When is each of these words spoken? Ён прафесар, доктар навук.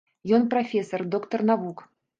Ён 0.37 0.47
прафесар, 0.53 1.07
доктар 1.19 1.49
навук. 1.53 1.91